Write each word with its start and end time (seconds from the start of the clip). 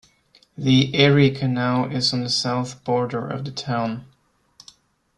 The 0.57 0.95
Erie 0.99 1.29
Canal 1.29 1.91
is 1.95 2.11
on 2.11 2.21
the 2.21 2.29
south 2.29 2.83
border 2.83 3.27
of 3.27 3.45
the 3.45 3.51
town. 3.51 4.07